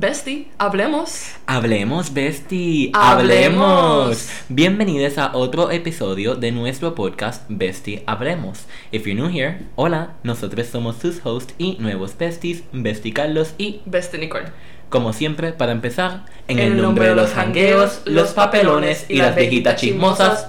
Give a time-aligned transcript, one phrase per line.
[0.00, 1.34] Bestie, hablemos.
[1.46, 2.90] Hablemos, Bestie.
[2.94, 4.30] Hablemos.
[4.48, 8.64] Bienvenidos a otro episodio de nuestro podcast Bestie Hablemos.
[8.92, 13.82] If you're new here, hola, nosotros somos sus hosts y nuevos besties, Bestie Carlos y,
[13.84, 14.46] Bestie Nicole.
[14.88, 19.78] como siempre, para empezar, en el nombre de los jangueos, los papelones y las viejitas
[19.78, 20.48] chismosas,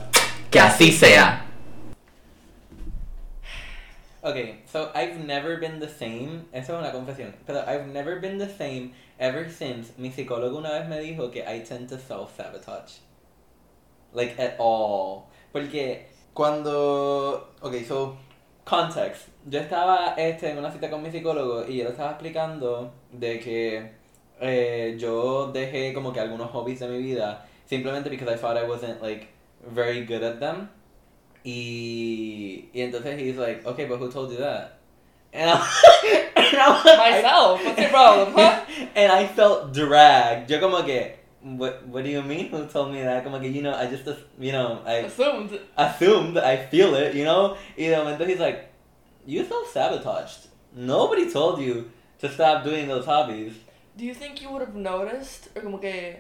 [0.50, 1.46] que así sea.
[4.24, 6.46] Okay, so I've never been the same.
[6.54, 7.34] Eso es una confesión.
[7.48, 11.42] Pero I've never been the same ever since mi psicólogo una vez me dijo que
[11.42, 13.00] I tend to self-sabotage.
[14.14, 15.30] Like, at all.
[15.54, 17.54] Porque cuando.
[17.62, 18.18] Okay, so.
[18.66, 19.28] Context.
[19.50, 23.92] Yo estaba este, en una cita con mi psicólogo y él estaba explicando de que
[24.40, 28.68] eh, yo dejé como que algunos hobbies de mi vida simplemente because I thought I
[28.68, 29.30] wasn't like
[29.68, 30.70] very good at them.
[31.44, 34.80] Y, y entonces he's like, okay, but who told you that?
[35.34, 36.28] And I,
[36.60, 36.62] and
[37.02, 38.66] I- Myself, what's your problem, huh?
[38.96, 40.50] and I felt dragged.
[40.50, 42.50] Yo como que, what, what do you mean?
[42.50, 43.24] Who told me that?
[43.24, 44.08] Como que, you know, I just,
[44.40, 45.60] you know, I Assumed.
[45.78, 47.58] assumed, I feel it, you know?
[47.78, 48.70] Y de momento he's like,
[49.26, 50.48] you self-sabotaged.
[50.76, 53.54] Nobody told you to stop doing those hobbies.
[53.98, 56.16] Do you think you would have noticed, or como que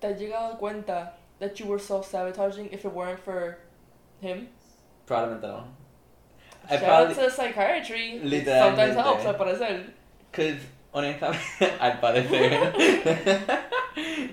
[0.00, 3.58] te has llegado cuenta that you were self-sabotaging if it weren't for
[4.20, 4.48] him?
[5.06, 5.64] Probably no.
[6.68, 8.20] I Shout probably, out to psychiatry.
[8.44, 9.84] Sometimes helps, al parecer.
[10.32, 10.56] Cause,
[10.94, 12.72] honestamente, al parecer,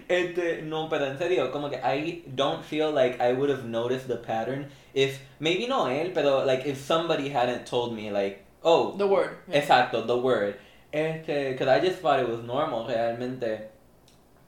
[0.07, 4.07] este, no, pero en serio, como que I don't feel like I would have noticed
[4.07, 8.95] the pattern if, maybe no él, pero like if somebody hadn't told me like, oh,
[8.97, 9.37] The word.
[9.49, 9.61] yeah.
[9.61, 10.55] exacto, the word.
[10.93, 13.67] Este, cause I just thought it was normal, realmente.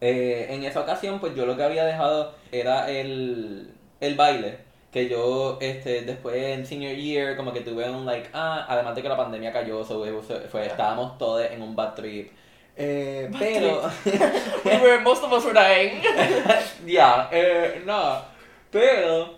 [0.01, 4.57] Eh, en esa ocasión, pues yo lo que había dejado era el, el baile.
[4.91, 9.01] Que yo, este, después en senior year, como que tuve un like, ah, además de
[9.01, 12.31] que la pandemia cayó, so was- fue, estábamos todos en un bad trip.
[12.75, 13.81] Eh, Bad pero,
[14.65, 16.01] we were, most of us were dying.
[16.85, 18.21] ya, eh, no,
[18.69, 19.35] pero,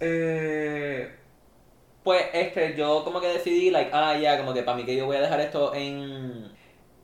[0.00, 1.08] eh,
[2.02, 5.06] pues, este, yo como que decidí, like, ah, ya, como que para mí que yo
[5.06, 6.50] voy a dejar esto en,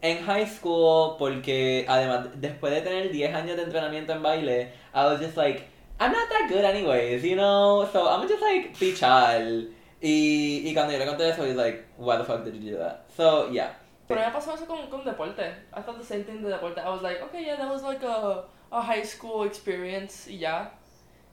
[0.01, 5.05] en high school, porque además, después de tener 10 años de entrenamiento en baile, I
[5.05, 5.65] was just like,
[6.03, 9.69] I'm not that good anyways, you know, so I'm just like, pichal.
[10.03, 12.79] Y, y cuando yo le conté eso, he's like, why the fuck did you do
[12.79, 13.05] that?
[13.17, 13.71] So, yeah.
[14.09, 15.55] Pero me pasó eso con, con deporte.
[15.73, 16.79] I thought the same thing de deporte.
[16.79, 18.43] I was like, okay, yeah, that was like a,
[18.73, 20.71] a high school experience y ya.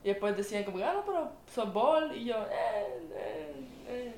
[0.04, 2.12] Y después decían como, ah, no, pero softball.
[2.12, 4.12] Y yo, eh, eh, eh.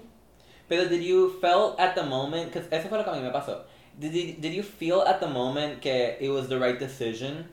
[0.68, 3.32] Pero did you feel at the moment, because eso fue lo que a mí me
[3.32, 3.62] pasó.
[3.98, 7.48] Did you, did you feel at the moment que it was the right decision?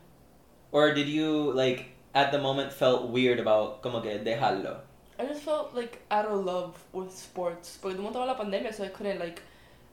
[0.74, 4.82] Or did you, like, at the moment felt weird about como que dejarlo?
[5.20, 7.78] I just felt like out of love with sports.
[7.82, 9.42] Porque momento estaba la pandemia, so I couldn't like,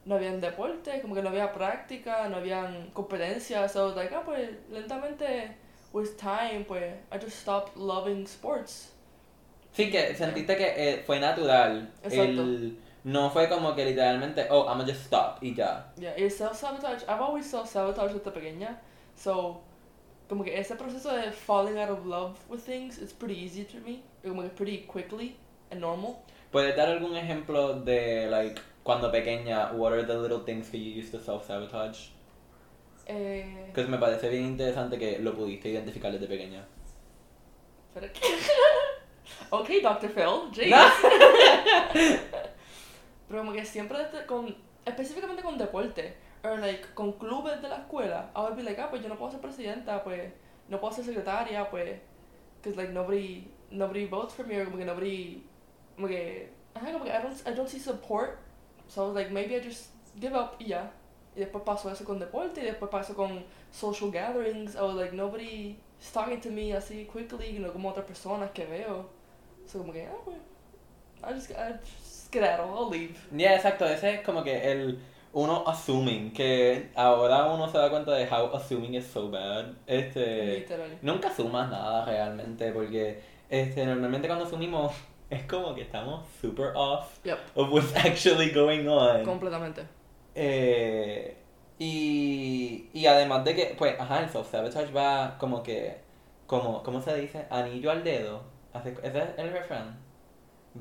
[0.05, 3.73] no había deporte, como que no había práctica, no habían competencias.
[3.73, 5.57] So like, ah, pues lentamente,
[5.93, 8.93] with time, pues I just stopped loving sports.
[9.73, 11.91] Sí, que sentiste que eh, fue natural.
[12.03, 12.43] Exacto.
[12.43, 15.93] El, no fue como que literalmente, oh, I'm gonna just stop y ya.
[15.97, 18.81] Yeah, y self-sabotage, I've always self-sabotage desde pequeña,
[19.15, 19.61] so
[20.29, 23.79] como que ese proceso de falling out of love with things is pretty easy to
[23.79, 25.37] me, como que pretty quickly
[25.71, 26.17] and normal.
[26.51, 31.01] ¿Puedes dar algún ejemplo de, like, cuando pequeña, what are the little things que you
[31.01, 32.11] used to self-sabotage?
[33.07, 36.67] Eh, Que me parece bien interesante que lo pudiste identificar desde pequeña.
[37.95, 38.21] espera que-
[39.51, 40.11] ok, Dr.
[40.11, 40.71] Phil, jeez.
[40.71, 40.77] No.
[43.29, 48.31] Pero como que siempre con, específicamente con deporte, or like con clubes de la escuela,
[48.35, 50.31] I would be like, ah, pues yo no puedo ser presidenta, pues
[50.69, 51.99] no puedo ser secretaria, pues,
[52.63, 55.43] cause like nobody, nobody votes for me, or como que nobody,
[55.97, 58.39] como que, ajá, como que I don't, I don't see support,
[58.89, 59.91] so I was like, maybe I just
[60.21, 60.91] give up y ya.
[61.35, 65.13] Y después pasó eso con deporte, y después pasó con social gatherings, I was like,
[65.13, 69.11] nobody is talking to me así quickly, no como otras personas que veo.
[69.67, 70.39] So como que, ah, pues,
[71.23, 73.17] I just, I just skedaddle, I'll leave.
[73.33, 74.99] Ya, exacto, ese es como que el
[75.37, 79.67] uno assuming, que ahora uno se da cuenta de how assuming is so bad.
[79.87, 80.67] Este,
[81.03, 84.95] nunca asumas nada realmente, porque este, normalmente cuando asumimos
[85.31, 87.39] es como que estamos super off Yep.
[87.55, 89.25] of what's actually going on.
[89.25, 89.83] Completamente.
[90.35, 91.37] Eh,
[91.79, 95.99] y, y además de que, pues, ajá, el self-sabotage va como que,
[96.47, 97.45] como, ¿cómo se dice?
[97.51, 98.41] Anillo al dedo.
[98.75, 99.99] ¿Ese es el refrán?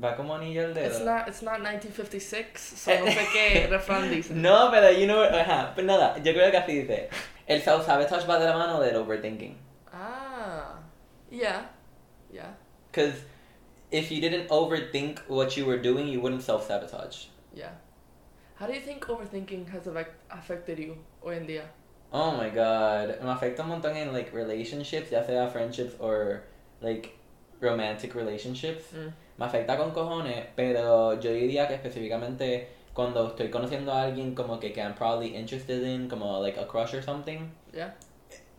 [0.02, 0.86] Va como anillo al dedo.
[0.86, 4.30] It's not, it's not 1956, so no sé qué refrán dice.
[4.34, 7.08] No, pero you know, ajá, pues nada, yo creo que así dice.
[7.46, 9.56] El self-sabotage va de la mano del overthinking.
[9.92, 10.78] Ah,
[11.30, 11.66] yeah,
[12.30, 12.54] yeah,
[12.90, 13.14] Because
[13.90, 17.28] if you didn't overthink what you were doing, you wouldn't self-sabotage.
[17.54, 17.70] yeah.
[18.56, 21.62] How do you think overthinking has affect, affected you hoy en día?
[22.12, 23.18] Oh my god.
[23.22, 26.42] Me afecta un montón en like relationships, ya sea friendships or
[26.80, 27.18] like
[27.60, 28.84] romantic relationships.
[28.94, 29.12] Mm.
[29.38, 34.58] Me afecta con cojones, pero yo diría que específicamente cuando estoy conociendo a alguien como
[34.58, 37.40] que, que I'm probably interested in, como like a crush or something.
[37.72, 37.94] Yeah.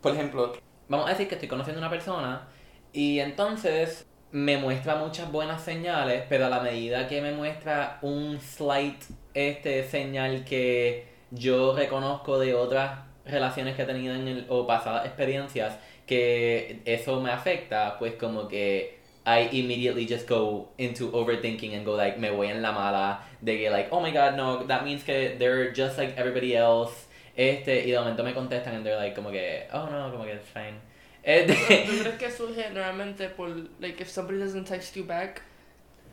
[0.01, 0.53] Por ejemplo,
[0.87, 2.47] vamos a decir que estoy conociendo a una persona
[2.93, 8.39] y entonces me muestra muchas buenas señales, pero a la medida que me muestra un
[8.39, 9.03] slight
[9.33, 15.05] este señal que yo reconozco de otras relaciones que he tenido en el, o pasadas
[15.05, 18.96] experiencias que eso me afecta, pues como que
[19.27, 23.57] I immediately just go into overthinking and go like me voy en la mala de
[23.57, 27.83] que like oh my god no that means que they're just like everybody else este
[27.85, 30.49] y de momento me contestan and they're like como que oh no como que it's
[30.49, 30.79] fine
[31.27, 31.53] Este,
[31.85, 33.49] ¿Tú crees que surge normalmente por,
[33.81, 35.41] like, if somebody doesn't text you back?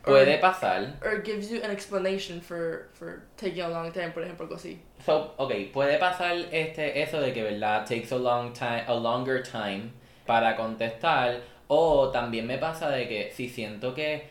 [0.05, 4.23] or- puede pasar Or gives you an explanation for, for taking a long time, por
[4.23, 4.79] ejemplo, algo así.
[5.05, 7.85] So, ok, puede pasar este, eso de que, ¿verdad?
[7.87, 9.93] Takes a, long time, a longer time
[10.27, 11.39] para contestar.
[11.67, 14.27] O también me pasa de que si siento que,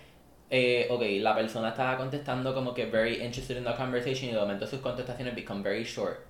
[0.50, 4.38] eh, ok, la persona estaba contestando como que very interested in the conversation y de
[4.38, 6.26] momento sus contestaciones become very short.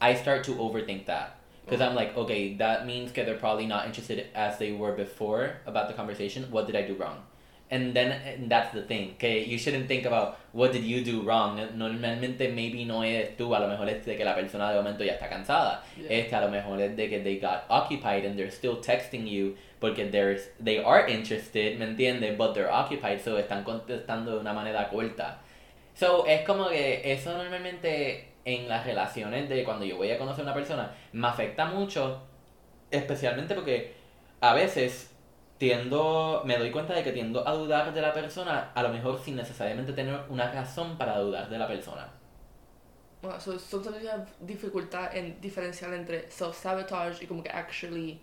[0.00, 1.36] I start to overthink that.
[1.64, 5.56] Because I'm like, okay, that means that they're probably not interested as they were before
[5.66, 6.44] about the conversation.
[6.52, 7.22] What did I do wrong?
[7.68, 11.22] And then and that's the thing, que you shouldn't think about what did you do
[11.22, 11.58] wrong.
[11.76, 15.02] Normalmente maybe no es tú, a lo mejor es de que la persona de momento
[15.02, 15.82] ya está cansada.
[15.98, 16.10] Yeah.
[16.10, 19.56] Este a lo mejor es de que they got occupied and they're still texting you
[19.80, 22.36] porque there's, they are interested, ¿me entiendes?
[22.38, 25.38] But they're occupied, so están contestando de una manera corta.
[25.94, 30.42] So, es como que eso normalmente en las relaciones de cuando yo voy a conocer
[30.42, 32.22] a una persona me afecta mucho,
[32.90, 33.92] especialmente porque
[34.40, 35.10] a veces
[35.58, 39.18] tiendo, me doy cuenta de que tiendo a dudar de la persona, a lo mejor
[39.18, 42.08] sin necesariamente tener una razón para dudar de la persona.
[43.22, 48.20] Well, so sometimes you have dificultad en diferenciar entre self-sabotage y como que actually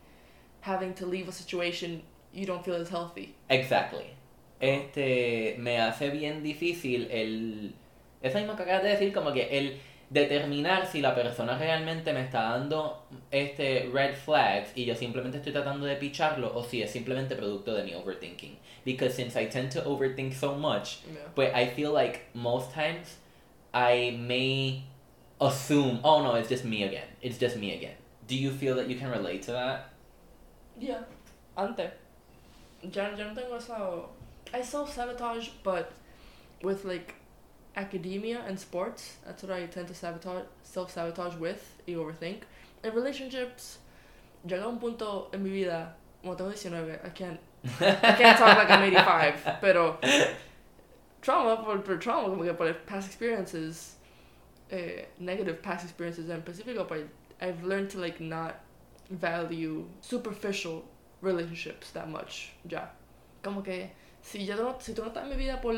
[0.61, 3.35] having to leave a situation you don't feel is healthy.
[3.49, 4.05] Exactly.
[4.59, 7.73] Este, me hace bien difícil el...
[8.21, 9.77] Eso mismo que acabas de decir, como que el
[10.13, 13.01] determinar si la persona realmente me está dando
[13.31, 17.73] este red flags y yo simplemente estoy tratando de picharlo o si es simplemente producto
[17.73, 18.57] de mi overthinking.
[18.85, 21.19] Because since I tend to overthink so much, Yeah.
[21.35, 23.17] but I feel like most times
[23.73, 24.83] I may
[25.41, 27.07] assume, oh no, it's just me again.
[27.21, 27.95] It's just me again.
[28.27, 29.89] Do you feel that you can relate to that?
[30.79, 31.01] Yeah.
[31.57, 31.91] Antes.
[32.83, 34.09] Ya, ya no tengo eso.
[34.53, 35.91] I self-sabotage, but
[36.61, 37.15] with like
[37.75, 42.41] academia and sports, that's what I tend to sabotage, self-sabotage with y overthink.
[42.83, 43.79] In relationships,
[44.45, 48.69] llega un punto en mi vida, como tengo 19, I can't, I can't talk like
[48.69, 49.97] I'm 85, pero
[51.21, 53.95] trauma por, por trauma, como que por past experiences,
[54.69, 57.07] eh, negative past experiences en específico, but
[57.41, 58.59] I've learned to like not
[59.09, 60.83] value superficial
[61.21, 62.87] relationships that much ya.
[63.41, 63.91] Como que
[64.21, 65.75] si yo no, si tú no estás en mi vida por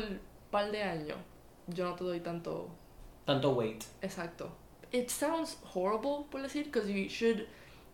[0.50, 1.18] par de años,
[1.74, 2.70] yo no te doy tanto
[3.26, 3.84] Tanto weight.
[4.02, 4.50] exacto.
[4.92, 7.46] It sounds horrible por decir, because you should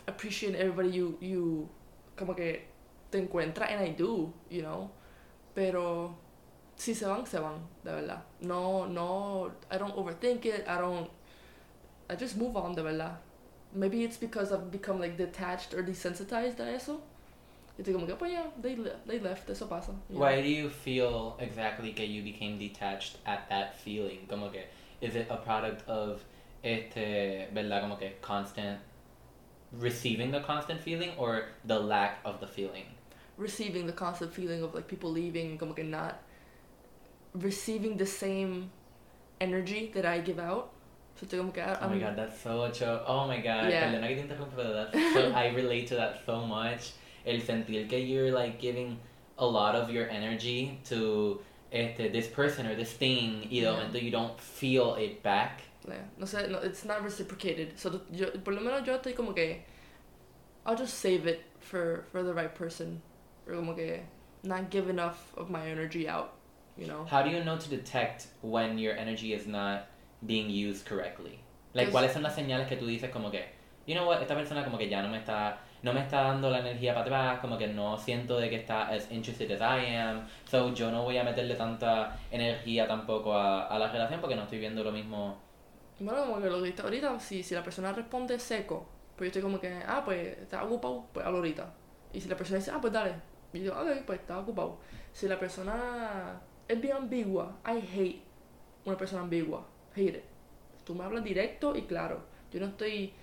[0.06, 1.68] appreciate everybody you you
[2.16, 2.60] como que
[3.10, 4.90] te encuentra and I do, you know.
[5.54, 6.14] Pero
[6.76, 8.22] si se van, se van, de verdad.
[8.40, 10.66] No, no, I don't overthink it.
[10.68, 11.10] I don't.
[12.10, 13.16] I just move on, de verdad.
[13.74, 17.00] Maybe it's because I've become like detached or desensitized a eso.
[17.78, 19.92] Y estoy como que, pues yeah, they, le- they left, pasa.
[20.10, 20.20] you know.
[20.20, 24.26] Why do you feel exactly que you became detached at that feeling?
[24.28, 24.62] Como que,
[25.00, 26.22] is it a product of
[26.62, 28.78] este, verdad, como que constant
[29.72, 32.84] receiving the constant feeling or the lack of the feeling?
[33.38, 36.20] Receiving the constant feeling of like people leaving, como que not
[37.34, 38.70] receiving the same
[39.40, 40.70] energy that I give out.
[41.18, 43.90] So estoy como que, ah, Oh my god, that's so cho- Oh my god, Yeah.
[43.90, 46.92] perdona que te interrumpa, that's so, I relate to that so much.
[47.24, 48.98] El sentir que you're like giving
[49.38, 51.40] a lot of your energy to
[51.72, 53.72] este, this person or this thing y de Yeah.
[53.72, 55.62] momento you don't feel it back.
[55.88, 57.78] Yeah, no sé, no, it's not reciprocated.
[57.78, 59.62] So yo, por lo menos yo estoy como que
[60.64, 63.00] I'll just save it for for the right person.
[63.48, 64.00] Or como que
[64.44, 66.34] not give enough of my energy out,
[66.76, 67.04] you know.
[67.04, 69.86] How do you know to detect when your energy is not
[70.26, 71.40] being used correctly?
[71.74, 73.42] Like, ¿cuáles son las señales que tú dices como que,
[73.86, 76.50] you know what, esta persona como que ya no me está, no me está dando
[76.50, 79.96] la energía para atrás, como que no siento de que está as interested as I
[79.96, 84.36] am, so yo no voy a meterle tanta energía tampoco a, a la relación porque
[84.36, 85.38] no estoy viendo lo mismo.
[85.98, 88.86] Bueno, como que lo que dijiste ahorita, si, si la persona responde seco,
[89.16, 91.72] pues yo estoy como que, ah, pues está ocupado, pues hablo ahorita.
[92.12, 93.14] Y si la persona dice, ah, pues dale.
[93.52, 94.78] Y yo, ok, pues está ocupado.
[95.12, 98.22] Si la persona es bien ambigua, I hate
[98.84, 99.66] una persona ambigua.
[99.94, 100.24] Hate.
[100.84, 102.24] Tú me hablas directo y claro.
[102.50, 103.14] Yo no estoy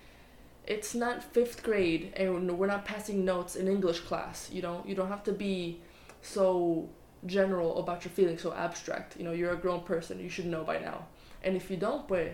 [0.66, 4.48] it's not fifth grade and we're not passing notes in English class.
[4.52, 5.80] You know, you don't have to be
[6.22, 6.88] so
[7.26, 9.16] general about your feelings, so abstract.
[9.16, 10.20] You know, you're a grown person.
[10.20, 11.06] You should know by now.
[11.42, 12.32] And if you don't, pues,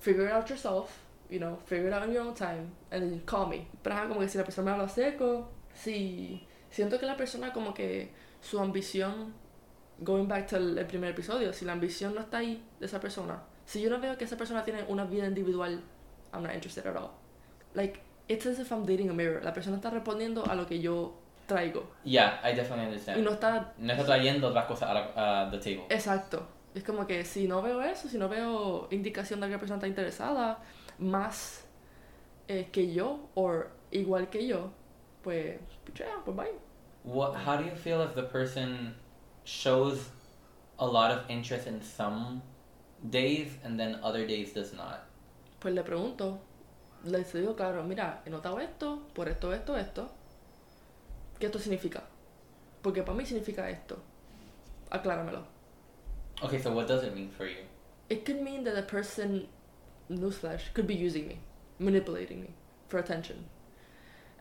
[0.00, 1.04] figure it out yourself.
[1.30, 3.68] You know, figure it out in your own time, and then call me.
[3.82, 7.74] Pero como que si la persona me habla seco, si siento que la persona como
[7.74, 8.08] que
[8.40, 9.34] su ambición,
[10.02, 12.98] going back to el, el primer episodio, si la ambición no está ahí de esa
[12.98, 15.82] persona, si yo no veo que esa persona tiene una vida individual,
[16.32, 17.17] I'm not interested at all.
[17.78, 19.40] Like, it's as if I'm dating a mirror.
[19.44, 21.12] La persona está respondiendo a lo que yo
[21.46, 21.84] traigo.
[22.04, 23.24] Yeah, I definitely Y understand.
[23.24, 25.84] no está No está trayendo otras cosas a la a the table.
[25.88, 26.42] Exacto.
[26.74, 29.76] Es como que si no veo eso, si no veo indicación de que la persona
[29.76, 30.58] está interesada
[30.98, 31.64] más
[32.48, 34.70] eh, que yo o igual que yo,
[35.22, 36.54] pues, pichea, pues bye.
[37.04, 37.34] What?
[37.46, 38.94] How do you feel if the person
[39.44, 40.10] shows
[40.78, 42.42] a lot of interest in some
[43.10, 45.04] days and then other days does not?
[45.60, 46.38] Pues le pregunto,
[47.04, 50.10] le digo, claro, mira, he notado esto, por esto, esto, esto.
[51.38, 52.02] ¿Qué esto significa?
[52.82, 53.98] Porque para mí significa esto.
[54.90, 55.44] Acláramelo.
[56.42, 57.64] Okay, so what does it mean for you?
[58.08, 59.48] It could mean that the person,
[60.10, 61.38] newsflash, could be using me,
[61.78, 62.54] manipulating me
[62.88, 63.44] for attention.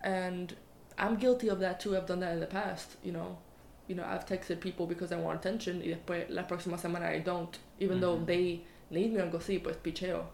[0.04, 0.56] And
[0.98, 1.98] I'm guilty of that too.
[1.98, 3.38] I've done that in the past, you know.
[3.88, 7.20] You know, I've texted people because I want attention y después la próxima semana I
[7.20, 7.58] don't.
[7.80, 8.26] Even though Mhm.
[8.26, 10.26] they need me, algo así, pues picheo.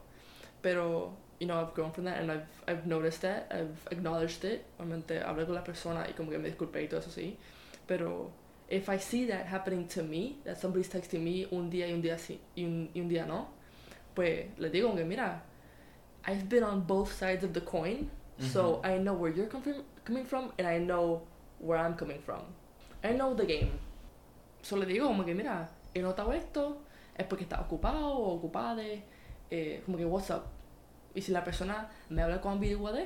[0.62, 1.13] Pero,
[1.44, 3.52] you know, I've grown from that and I've, I've noticed that.
[3.52, 4.66] I've acknowledged it.
[4.80, 7.36] Obviamente hablé con la persona y como que me disculpé y todo eso sí.
[7.86, 8.32] Pero
[8.70, 12.02] if I see that happening to me, that somebody's texting me un día y un
[12.02, 13.50] día sí y un, y un día no,
[14.16, 15.44] pues le digo como que mira,
[16.26, 18.10] I've been on both sides of the coin,
[18.40, 21.24] so I know where you're com- coming from and I know
[21.60, 22.42] where I'm coming from.
[23.04, 23.72] I know the game.
[24.62, 26.78] So le digo como que mira, he notado esto,
[27.18, 28.82] es porque está ocupado o ocupada,
[29.52, 30.53] eh, como que what's up.
[31.15, 33.05] Y si la persona me habla con ambigüedad,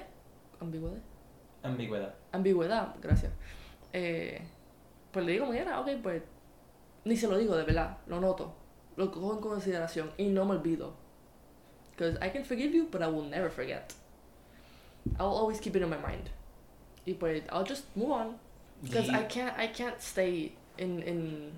[0.62, 1.00] ambigüedad,
[1.64, 2.14] Ambigüedad.
[2.32, 3.32] ambigüedad, gracias.
[3.94, 4.42] Eh,
[5.12, 6.24] pues le digo, mira, ok, pues
[7.06, 8.54] ni se lo digo de verdad, lo noto,
[8.96, 10.94] lo cojo en consideración y no me olvido.
[11.92, 13.94] Because I can forgive you, but I will never forget.
[15.20, 16.30] I'll always keep it in my mind.
[17.06, 18.36] Y pues I'll just move on.
[18.84, 21.52] Because I can't, I can't stay in, in...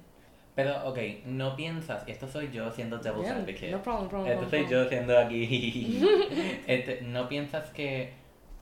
[0.56, 3.72] Pero, ok, no piensas, esto soy yo siendo devil's Yeah, advocate.
[3.72, 4.32] no problem, problem.
[4.32, 6.02] Esto no soy yo siendo aquí.
[6.68, 8.12] Este, no piensas que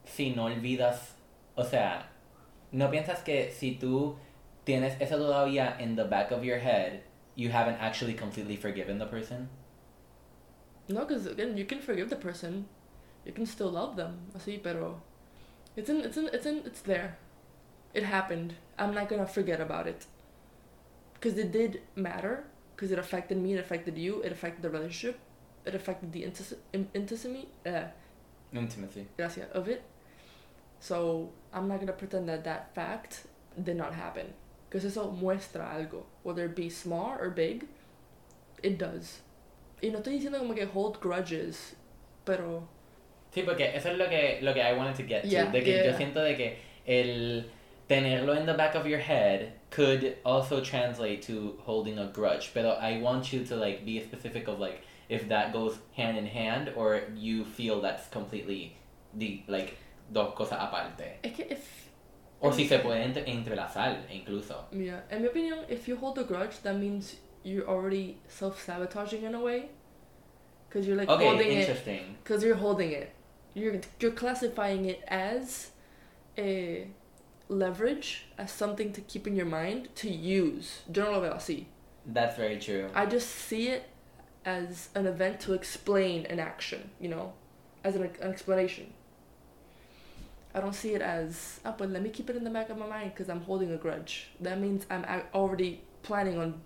[0.06, 1.16] si no olvidas,
[1.56, 2.10] o sea,
[2.72, 4.16] no piensas que si tú
[4.64, 7.02] tienes eso todavía in the back of your head,
[7.36, 9.50] you haven't actually completely forgiven the person?
[10.90, 12.66] No, because again, you can forgive the person,
[13.26, 15.02] you can still love them, así, pero
[15.76, 17.18] it's in, it's in, it's in, it's there.
[17.94, 18.54] It happened.
[18.78, 20.06] I'm not gonna forget about it.
[21.20, 22.44] Because it did matter.
[22.76, 23.54] Because it affected me.
[23.54, 24.22] It affected you.
[24.22, 25.20] It affected the relationship.
[25.66, 27.48] It affected the intis- in- intimacy.
[27.66, 27.86] Uh,
[28.54, 29.06] Intimacy.
[29.18, 29.82] gracias of it.
[30.80, 33.26] So I'm not gonna pretend that that fact
[33.62, 34.34] did not happen.
[34.70, 37.66] Because eso muestra algo, whether it be small or big,
[38.64, 39.22] it does.
[39.82, 41.76] Y no estoy diciendo como que hold grudges,
[42.26, 42.68] pero
[43.34, 45.28] Sí, porque eso es lo que, lo que I wanted to get to.
[45.28, 45.98] Yeah, de que yo yeah.
[45.98, 47.50] siento de que el
[47.88, 52.52] tenerlo in the back of your head could also translate to holding a grudge.
[52.54, 56.26] But I want you to like be specific of like if that goes hand in
[56.26, 58.76] hand or you feel that's completely
[59.14, 59.78] the like
[60.12, 61.20] dos cosas aparte.
[61.24, 61.84] es que if
[62.42, 64.56] O si se puede entre- entrelazar incluso.
[64.72, 69.24] yeah, in my opinion, if you hold a grudge, that means you're already self sabotaging
[69.24, 69.70] in a way,
[70.70, 71.58] because you're like Okay, holding it.
[71.68, 72.16] interesting.
[72.24, 73.10] Because you're holding it.
[73.56, 75.72] You're you're classifying it as
[76.38, 76.88] a
[77.50, 80.82] leverage, as something to keep in your mind to use.
[80.94, 81.66] Yo no lo veo así.
[82.06, 82.90] That's very true.
[82.94, 83.90] I just see it
[84.46, 87.34] as an event to explain an action, you know,
[87.84, 88.94] as an, an explanation.
[90.54, 92.78] I don't see it as, ah, but let me keep it in the back of
[92.78, 94.30] my mind because I'm holding a grudge.
[94.40, 96.62] That means I'm already planning on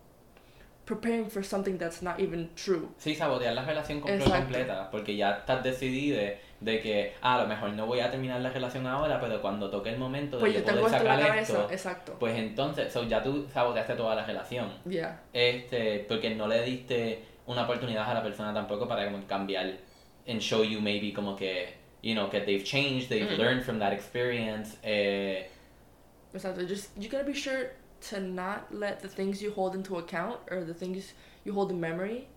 [0.85, 2.89] preparing for something that's not even true.
[2.97, 4.37] Sí, sabotear la relación compl- Exacto.
[4.45, 6.19] completa, porque ya estás decidido
[6.59, 9.69] de que ah, a lo mejor no voy a terminar la relación ahora, pero cuando
[9.69, 12.15] toque el momento de Pues yo poder sacar esto, exacto.
[12.19, 14.71] pues entonces, so, ya tú saboteaste toda la relación.
[14.87, 15.21] Yeah.
[15.33, 19.73] Este, porque no le diste una oportunidad a la persona tampoco para como cambiar
[20.27, 21.73] and show you maybe como que,
[22.03, 23.37] you know, que they've changed, they've Mm.
[23.37, 24.77] learned from that experience.
[24.83, 25.47] Eh,
[26.33, 26.65] Exactly.
[26.67, 27.71] Just you gotta be sure
[28.09, 31.79] to not let the things you hold into account or the things you hold in
[31.79, 32.27] memory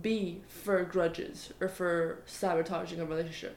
[0.00, 3.56] be for grudges or for sabotaging a relationship.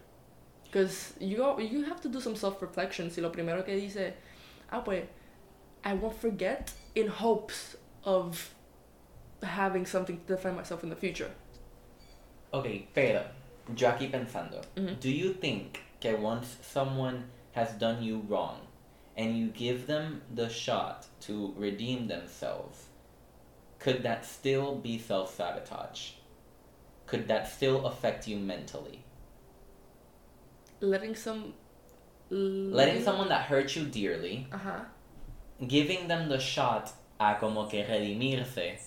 [0.65, 3.11] Because you go, you have to do some self reflection.
[3.11, 4.13] Si lo primero que dice,
[4.71, 5.05] ah pues,
[5.85, 8.53] I won't forget in hopes of
[9.43, 11.29] having something to define myself in the future.
[12.53, 13.23] ok, pero
[13.75, 14.99] yo aquí pensando, Mhm.
[14.99, 18.59] do you think que once someone has done you wrong
[19.15, 22.85] and you give them the shot to redeem themselves,
[23.79, 26.13] could that still be self sabotage?
[27.05, 29.03] Could that still affect you mentally?
[30.79, 31.53] Letting some.
[32.29, 34.85] Letting someone that hurt you dearly, Ajá.
[35.67, 38.79] giving them the shot a como que redimirse.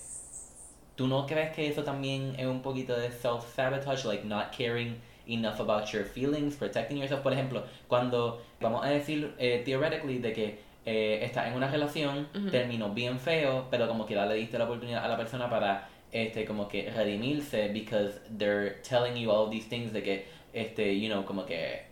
[0.97, 4.03] ¿Tú no crees que eso también es un poquito de self-sabotage?
[4.03, 7.21] Like not caring enough about your feelings, protecting yourself.
[7.23, 12.29] Por ejemplo, cuando vamos a decir eh, theoretically de que eh, estás en una relación,
[12.49, 15.89] terminó bien feo, pero como que ya le diste la oportunidad a la persona para
[16.11, 21.09] este como que redimirse because they're telling you all these things de que este you
[21.09, 21.87] know como que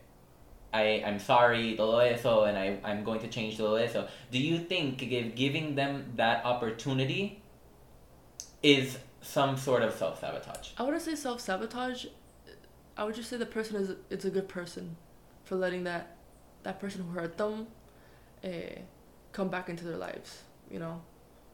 [0.74, 4.08] I, I'm sorry, todo eso, and I, I'm going to change todo eso.
[4.30, 7.42] Do you think que giving them that opportunity
[8.62, 10.72] is some sort of self sabotage?
[10.78, 12.08] I wouldn't say self sabotage.
[12.98, 14.98] I would just say the person is it's a good person
[15.46, 16.15] for letting that
[16.66, 17.68] that person who hurt them
[18.44, 18.82] eh,
[19.32, 20.44] come back into their lives.
[20.70, 21.02] You know,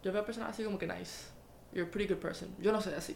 [0.03, 1.29] yo veo a personas así como que nice.
[1.73, 2.55] You're a pretty good person.
[2.59, 3.15] Yo no soy así.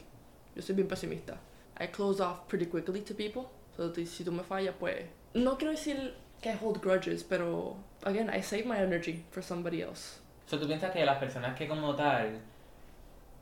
[0.55, 1.37] Yo soy bien pesimista.
[1.77, 3.49] I close off pretty quickly to people.
[3.75, 7.75] So ti- si tú me fallas, pues no quiero decir que I hold grudges, pero
[8.03, 10.19] again I save my energy for somebody else.
[10.47, 12.39] So, ¿Tú piensas que las personas que como tal,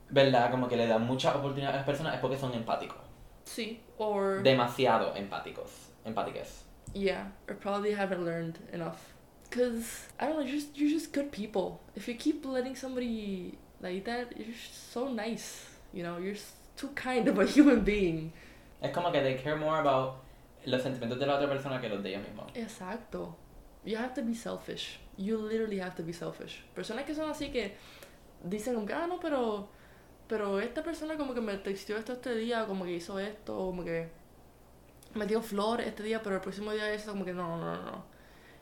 [0.10, 2.98] verdad, como que le dan muchas oportunidades a las personas es porque son empáticos?
[3.46, 5.70] Sí, or Demasiado empáticos,
[6.06, 6.63] empáticas.
[6.94, 9.14] Yeah, or probably haven't learned enough.
[9.50, 11.82] Cause I don't know, you're just, you're just good people.
[11.96, 15.66] If you keep letting somebody like that, you're just so nice.
[15.92, 16.36] You know, you're
[16.76, 18.34] too kind of a human being.
[18.82, 20.24] Es como que they care more about
[20.66, 22.52] los sentimientos de la otra persona que los de ellos mismos.
[22.56, 23.36] Exacto.
[23.86, 25.00] You have to be selfish.
[25.18, 26.64] You literally have to be selfish.
[26.76, 27.76] Personas que son así que
[28.44, 29.70] dicen como que, ah, no, pero,
[30.28, 33.84] pero esta persona como que me texteó esto este día, como que hizo esto, como
[33.84, 34.10] que
[35.16, 37.82] me dio flores este día, pero el próximo día eso, como que no, no, no,
[37.84, 38.06] no.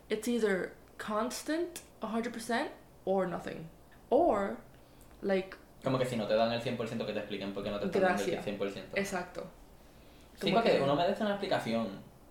[0.10, 2.67] It's either constant, 100%,
[3.05, 3.67] or nothing.
[4.10, 4.58] Or,
[5.21, 7.80] like, Como que si no te dan el 100% que te expliquen por qué no
[7.80, 8.45] te están dando el Gracias.
[8.60, 8.84] 100%.
[8.95, 9.45] exacto.
[10.36, 11.88] Sí, Como porque que- uno merece una explicación.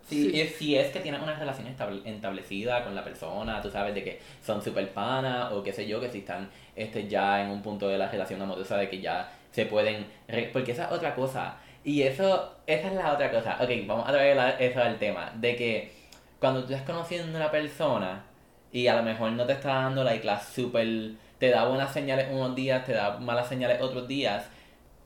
[0.06, 0.40] Si, Sí.
[0.40, 4.02] es, si es que tienes una relación estable- establecida con la persona, tú sabes de
[4.02, 7.62] que son super panas o qué sé yo, que si están este, ya en un
[7.62, 10.06] punto de la relación amorosa de que ya se pueden...
[10.26, 11.56] re- porque esa es otra cosa.
[11.84, 13.58] Y eso, esa es la otra cosa.
[13.60, 15.32] Ok, vamos a traer eso al tema.
[15.36, 15.92] De que
[16.38, 18.24] cuando tú estás conociendo a una persona
[18.72, 20.86] y a lo mejor no te está dando like, la super...
[21.38, 24.50] Te da buenas señales unos días, te da malas señales otros días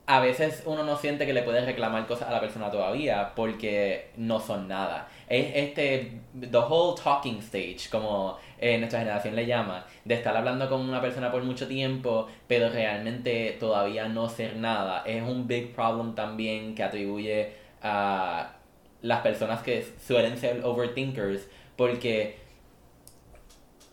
[0.06, 4.10] a veces uno no siente que le puede reclamar cosas a la persona todavía porque
[4.16, 5.08] no son nada.
[5.28, 10.68] Es este, the whole talking stage, como eh, nuestra generación le llama, de estar hablando
[10.68, 15.02] con una persona por mucho tiempo, pero realmente todavía no ser nada.
[15.06, 18.52] Es un big problem también que atribuye a
[19.00, 22.36] las personas que suelen ser overthinkers porque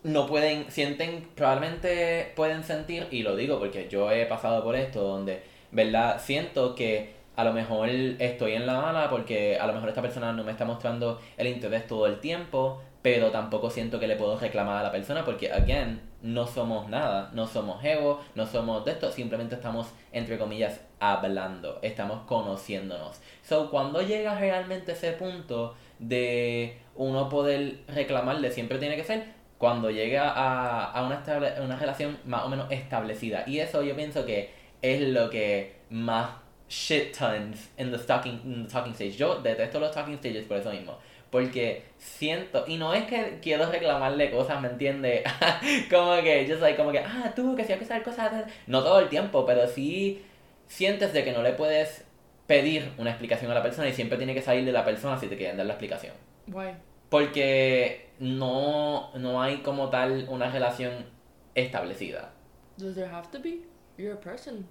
[0.02, 5.02] no pueden, sienten, probablemente pueden sentir, y lo digo porque yo he pasado por esto,
[5.02, 5.42] donde,
[5.72, 6.20] ¿verdad?
[6.20, 10.32] Siento que a lo mejor estoy en la mala porque a lo mejor esta persona
[10.32, 14.38] no me está mostrando el interés todo el tiempo, pero tampoco siento que le puedo
[14.38, 18.92] reclamar a la persona porque, again, no somos nada, no somos ego, no somos de
[18.92, 23.20] esto, simplemente estamos, entre comillas, hablando, estamos conociéndonos.
[23.42, 29.24] So, cuando llega realmente ese punto de uno poder reclamarle, siempre tiene que ser
[29.58, 33.42] cuando llega a, a una, estable- una relación más o menos establecida.
[33.48, 36.30] Y eso yo pienso que es lo que más
[36.68, 39.16] shit tons en the talking, in the talking stage.
[39.16, 40.98] Yo detesto los talking stages por eso mismo.
[41.30, 45.22] Porque siento, y no es que quiero reclamarle cosas, ¿me entiendes?
[45.90, 49.00] como que, yo soy como que, ah, tú, que si hay que cosas, no todo
[49.00, 50.22] el tiempo, pero sí
[50.66, 52.04] sientes de que no le puedes
[52.46, 55.26] pedir una explicación a la persona y siempre tiene que salir de la persona si
[55.26, 56.12] te quieren dar la explicación.
[56.48, 56.74] Why?
[57.08, 61.06] Porque no, no hay como tal una relación
[61.54, 62.32] establecida.
[62.76, 63.71] Does there have to be?
[63.96, 64.66] You're a person.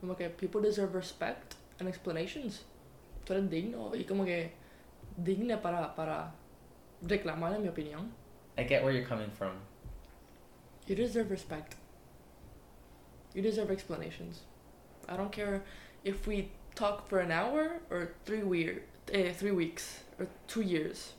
[0.00, 2.64] Como que people deserve respect and explanations.
[3.26, 4.52] Tú eres digno y como que
[5.16, 6.32] digna para, para
[7.02, 8.10] reclamar, en mi opinión.
[8.56, 9.52] I get where you're coming from.
[10.86, 11.76] You deserve respect.
[13.34, 14.40] You deserve explanations.
[15.08, 15.62] I don't care
[16.04, 21.12] if we talk for an hour or three weir- eh, three weeks or two years.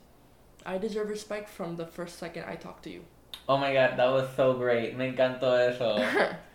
[0.65, 3.01] I deserve respect from the first second I talk to you.
[3.47, 4.95] Oh my god, that was so great.
[4.97, 5.97] Me encantó eso.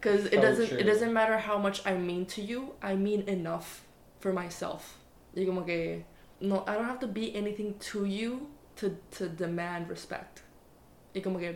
[0.00, 2.74] Because it doesn't it doesn't matter how much I mean to you.
[2.82, 3.84] I mean enough
[4.20, 4.98] for myself.
[5.34, 6.04] Y como que
[6.40, 10.42] no, I don't have to be anything to you to to demand respect.
[11.14, 11.54] Y como que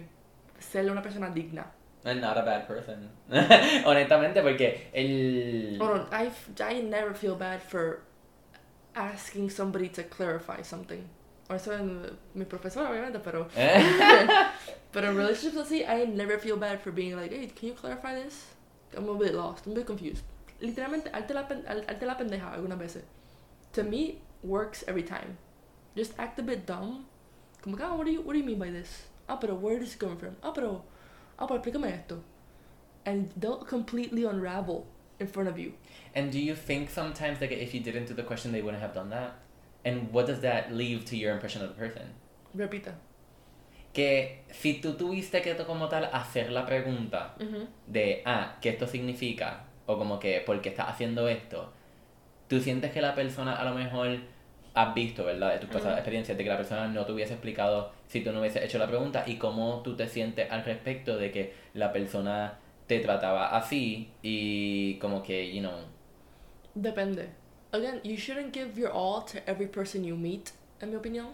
[0.58, 1.66] ser una persona digna.
[2.04, 3.10] I'm not a bad person.
[3.30, 5.78] Honestamente, porque el...
[5.80, 8.02] Oh no, I I never feel bad for
[8.94, 11.08] asking somebody to clarify something.
[11.50, 13.48] O eso en mi profesora, obviamente, pero.
[14.92, 17.74] But in relationships let's see, I never feel bad for being like, hey, can you
[17.74, 18.46] clarify this?
[18.96, 20.22] I'm a bit lost, I'm a bit confused.
[20.60, 23.04] Literalmente, arte la, pen, al- arte la pendeja algunas veces.
[23.74, 25.38] To me, works every time.
[25.96, 27.06] Just act a bit dumb.
[27.62, 29.04] Como que, ah, what do you, what do you mean by this?
[29.28, 30.36] Ah, pero where is it coming from?
[30.42, 30.82] Ah, pero,
[31.38, 32.22] ah, pero explícame esto.
[33.06, 34.86] And they'll completely unravel
[35.20, 35.74] in front of you.
[36.14, 38.94] And do you think sometimes like if you didn't do the question they wouldn't have
[38.94, 39.34] done that?
[39.84, 42.02] And what does that leave to your impression of the person?
[42.56, 42.94] Repita.
[43.92, 47.66] Que si tú tuviste que como tal hacer la pregunta Mhm.
[47.86, 49.64] de, ah, ¿qué esto significa?
[49.86, 51.72] O como que, ¿por qué estás haciendo esto?
[52.48, 54.18] Tú sientes que la persona a lo mejor
[54.74, 55.52] has visto, ¿verdad?
[55.54, 55.98] De tus pasadas Ujú.
[55.98, 58.86] experiencias, de que la persona no te hubiese explicado si tú no hubieses hecho la
[58.86, 64.12] pregunta y cómo tú te sientes al respecto de que la persona te trataba así
[64.22, 65.78] y como que, you know,
[66.74, 67.28] Depende.
[67.72, 70.50] Again, you shouldn't give your all to every person you meet,
[70.80, 71.28] en mi opinión.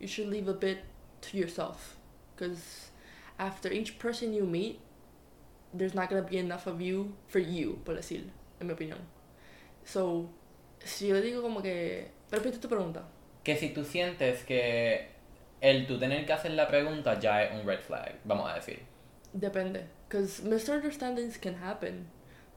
[0.00, 0.78] You should leave a bit
[1.20, 1.96] to yourself.
[2.34, 2.90] Because
[3.38, 4.80] after each person you meet,
[5.72, 8.24] there's not to be enough of you for you, por decir,
[8.60, 9.00] en mi opinión.
[9.84, 10.28] So,
[10.84, 12.10] si yo le digo como que...
[12.30, 13.04] Repite tu pregunta.
[13.48, 15.08] que si tú sientes que
[15.62, 18.80] el tú tener que hacer la pregunta ya es un red flag, vamos a decir.
[19.32, 19.86] Depende.
[20.06, 22.10] Because misunderstandings can happen.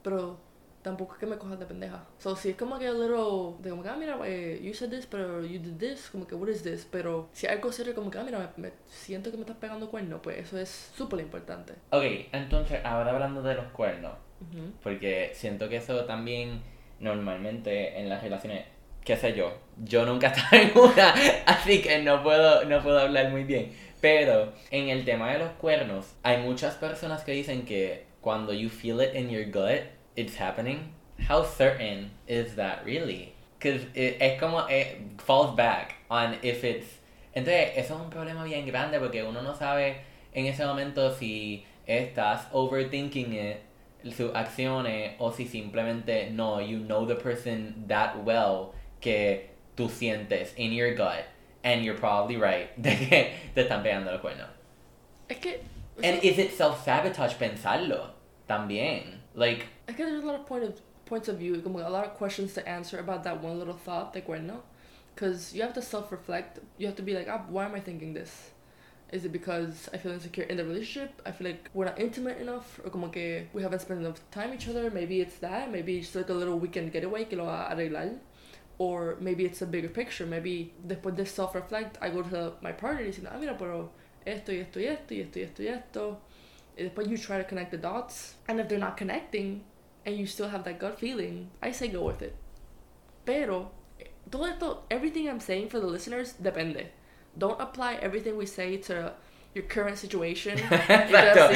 [0.04, 0.38] Pero
[0.82, 2.04] tampoco es que me cojas de pendeja.
[2.20, 3.56] So, si es como que a little...
[3.60, 6.10] De como que, ah, mira, eh, you said this, pero you did this.
[6.12, 6.88] Como que, what is this?
[6.91, 9.89] Pero si algo serio como que, ah, mira, me, me siento que me estás pegando
[9.89, 11.74] cuerno, pues eso es súper importante.
[11.91, 14.72] Ok, entonces ahora hablando de los cuernos, Ujú.
[14.84, 16.62] porque siento que eso también
[17.00, 18.65] normalmente en las relaciones,
[19.04, 21.13] qué sé yo, yo nunca he estado en una,
[21.46, 23.74] así que no puedo, no puedo hablar muy bien.
[24.00, 28.70] Pero en el tema de los cuernos, hay muchas personas que dicen que cuando you
[28.70, 29.82] feel it in your gut,
[30.15, 30.93] it's happening.
[31.19, 33.34] How certain is that really?
[33.60, 36.88] Because it, es como, it falls back on if it's...
[37.36, 40.02] Entonces, eso es un problema bien grande porque uno no sabe
[40.34, 43.58] en ese momento si estás overthinking it,
[44.13, 50.54] sus acciones, o si simplemente no, you know the person that well que tú sientes
[50.58, 51.24] in your gut,
[51.63, 54.50] and you're probably right, de que te están pegando los cuernos.
[55.30, 55.62] Es que...
[56.04, 58.10] And is it self-sabotage pensarlo?
[58.50, 59.20] También.
[59.34, 62.15] Like, Es que there's a lot of point of, points of view, a lot of
[62.15, 64.62] questions to answer about that one little thought de cuerno.
[65.13, 66.60] Because you have to self-reflect.
[66.78, 68.52] You have to be like, ah, why am I thinking this?
[69.12, 71.22] Is it because I feel insecure in the relationship?
[71.26, 72.80] I feel like we're not intimate enough?
[72.84, 74.89] Or como que we haven't spent enough time each other?
[74.89, 75.70] Maybe it's that.
[75.70, 78.17] Maybe it's like a little weekend getaway que lo va a arreglar.
[78.78, 80.26] Or maybe it's a bigger picture.
[80.26, 83.91] Maybe después de self-reflect, I go to my partner y digo, ah, mira, pero
[84.26, 86.22] esto y esto y esto y esto y esto y esto.
[86.77, 88.36] Después you try to connect the dots.
[88.47, 89.63] And if they're not connecting,
[90.05, 92.36] and you still have that gut feeling, I say go with it.
[93.25, 93.71] Pero,
[94.29, 96.88] todo esto, everything I'm saying for the listeners, depende.
[97.38, 99.13] Don't apply everything we say to
[99.53, 100.57] your current situation.
[100.57, 101.55] Because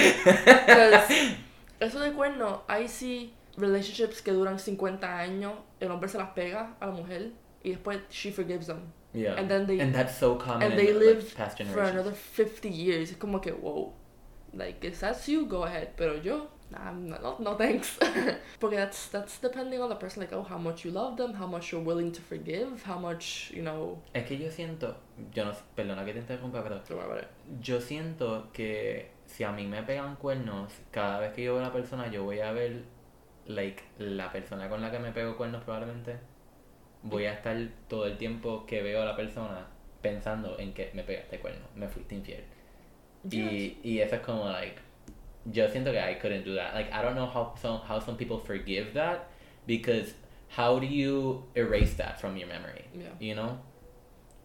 [1.82, 6.75] eso de cuerno, I see relationships que duran 50 años, el hombre se las pega
[6.80, 7.32] a la mujer
[7.63, 8.91] y después she forgives them.
[9.13, 9.34] yeah.
[9.36, 11.93] And then they and that's so common and they like, live past for generations.
[11.95, 13.12] another 50 years.
[13.17, 13.91] Como que, wow.
[14.56, 15.89] Like, if that's you, go ahead.
[15.98, 17.98] Pero yo, no, no, no thanks.
[18.60, 20.22] Porque that's, that's depending on the person.
[20.22, 23.52] Like, oh, how much you love them, how much you're willing to forgive, how much,
[23.52, 24.96] you know, Es que yo siento,
[25.34, 26.82] yo no, perdona que te interrumpa, pero
[27.62, 31.65] yo siento que si a mí me pegan cuernos, cada vez que yo veo a
[31.65, 32.84] una persona, yo voy a ver,
[33.46, 36.18] like, la persona con la que me pego cuernos probablemente,
[37.04, 39.68] voy a estar todo el tiempo que veo a la persona
[40.02, 42.44] pensando en que me pegaste cuerno, me fuiste infiel.
[43.32, 44.80] Y, y eso es como, like,
[45.52, 46.74] yo siento que I couldn't do that.
[46.74, 49.30] Like, I don't know how some, how some people forgive that,
[49.66, 50.14] because
[50.50, 52.86] how do you erase that from your memory?
[52.94, 53.10] Yeah.
[53.20, 53.58] You know?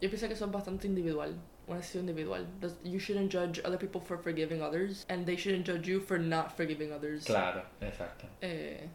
[0.00, 1.34] Yo pienso que eso es bastante individual.
[1.68, 2.46] Una decisión individual.
[2.82, 6.56] You shouldn't judge other people for forgiving others, and they shouldn't judge you for not
[6.56, 7.24] forgiving others.
[7.24, 8.26] Claro, exacto.
[8.42, 8.88] Eh,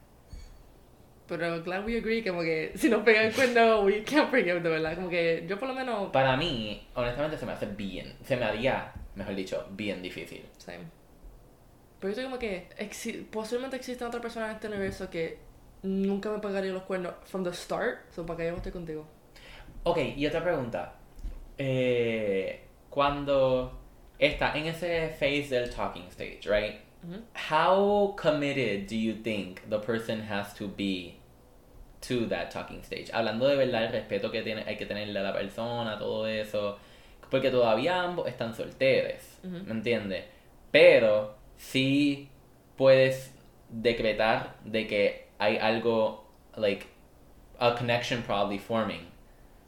[1.27, 4.95] pero glad we agree como que si nos pegan cuerno, we can't forgive, de verdad.
[4.95, 6.11] Como que yo por lo menos...
[6.11, 8.13] Para mí, honestamente, se me hace bien.
[8.23, 10.45] Se me haría, mejor dicho, bien difícil.
[10.57, 10.85] Same.
[11.99, 15.39] Pero yo estoy como que exi- posiblemente existe otra persona en este universo que
[15.83, 19.05] nunca me pagaría los cuernos from the start, so para que yo esté contigo.
[19.83, 20.95] Ok, y otra pregunta.
[21.57, 23.79] Eh, cuando
[24.19, 26.81] está en ese phase del talking stage, right?
[27.51, 31.19] How committed do you think the person has to be
[32.01, 33.11] to that talking stage?
[33.13, 36.79] Hablando de verdad el respeto que tiene, hay que tenerle a la persona, todo eso.
[37.35, 39.21] Porque todavía ambos están solteros.
[39.43, 40.23] ¿me entiendes?
[40.71, 42.29] Pero sí
[42.77, 43.33] puedes
[43.69, 46.85] decretar de que hay algo, like,
[47.59, 49.05] a connection probably forming.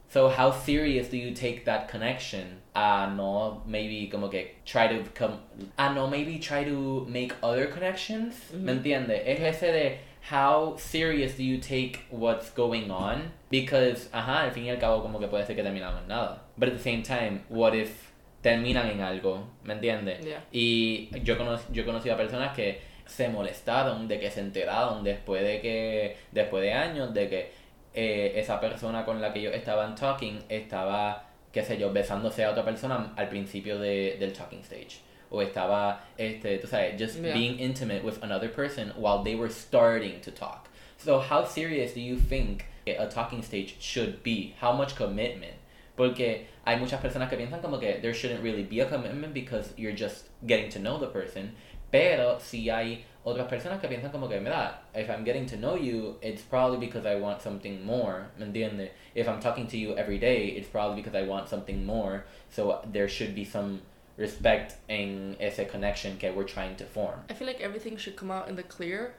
[0.08, 2.62] So how serious do you take that connection?
[2.74, 5.40] A no maybe como que try to come
[5.78, 8.54] a no maybe try to make other connections.
[8.54, 9.24] ¿Me entiendes?
[9.26, 13.32] Es ese de how serious do you take what's going on?
[13.50, 16.42] Because, ajá, al fin y al cabo como que puede ser que terminaron en nada.
[16.58, 18.12] But at the same time, what if
[18.42, 19.48] terminan en algo?
[19.64, 20.26] ¿Me entiendes?
[20.26, 20.44] Yeah.
[20.52, 25.04] Y yo, cono yo he conocido a personas que se molestaron de que se enteraron
[25.04, 27.52] después de que, después de años, de que
[27.94, 32.52] eh, esa persona con la que ellos estaban talking estaba, qué sé yo, besándose a
[32.52, 35.07] otra persona al principio de, del talking stage.
[35.32, 37.34] O estaba, este, tú sabes, just Yeah.
[37.34, 40.70] being intimate with another person while they were starting to talk.
[40.98, 44.56] So how serious do you think a talking stage should be?
[44.62, 45.56] How much commitment?
[45.96, 49.74] Porque hay muchas personas que piensan como que there shouldn't really be a commitment because
[49.78, 51.52] you're just getting to know the person.
[51.92, 55.76] Pero si hay otras personas que piensan como que, mira, if I'm getting to know
[55.76, 58.90] you, it's probably because I want something more, ¿me entiendes?
[59.16, 62.26] If I'm talking to you every day, it's probably because I want something more.
[62.50, 63.82] So there should be some
[64.18, 67.20] respect en ese connection que we're trying to form.
[67.30, 69.14] I feel like everything should come out in the clear.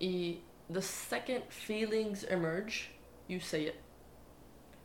[0.00, 2.90] Y the second feelings emerge,
[3.26, 3.80] you say it.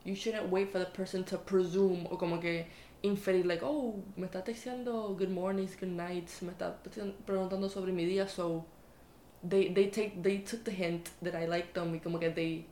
[0.04, 2.66] You shouldn't wait for the person to presume o como que
[3.04, 6.74] inferir like, oh, me está texteando good mornings, good nights, me está
[7.26, 8.66] preguntando sobre mi día, so
[9.44, 12.66] they they take they took the hint that I like them y como que they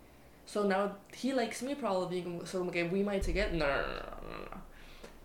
[0.45, 3.28] so now he likes me probably so como que we might.
[3.28, 4.62] No, no, no, no, no, no.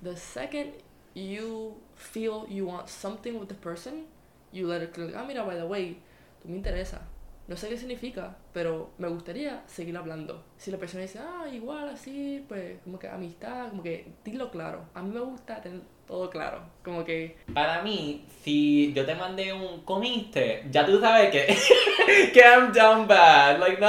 [0.03, 0.72] The second
[1.14, 4.05] you feel you want something with the person,
[4.53, 5.12] you let it clear.
[5.16, 5.98] Ah, mira, by the way,
[6.42, 7.01] tú me interesa.
[7.48, 10.44] No sé qué significa, pero me gustaría seguir hablando.
[10.57, 14.85] Si la persona dice, ah, igual, así, pues, como que amistad, como que dilo claro.
[14.94, 16.62] A mí me gusta tener todo claro.
[16.85, 21.46] Como que, Para mí, si yo te mandé un comiste, ya tú sabes que,
[22.33, 23.59] que I'm down bad.
[23.59, 23.88] Like, no.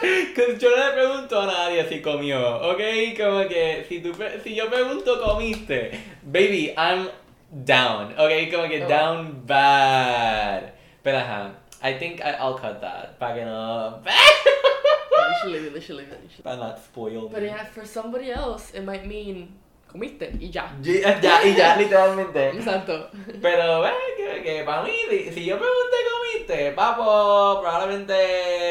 [0.34, 2.38] Because yo no le pregunto a nadie si comió,
[2.70, 2.80] ¿ok?
[3.16, 7.08] Como que si, tú, si yo pregunto comiste, baby, I'm
[7.50, 8.50] down, ¿ok?
[8.52, 8.88] Como que Oh.
[8.88, 10.72] down bad.
[11.02, 13.18] Pero ajá, I think I, I'll cut that.
[13.18, 14.02] Para que no.
[14.06, 17.84] you should leave it, you should leave it, should- Para not spoil But yeah, for
[17.86, 19.48] somebody else, it might mean
[19.90, 20.76] comiste y ya.
[20.82, 22.50] Ya, ya, y ya, literalmente.
[22.50, 23.10] Exacto.
[23.40, 28.14] Pero, ve, que, que para mí, si, yo pregunté comiste, papo, probablemente,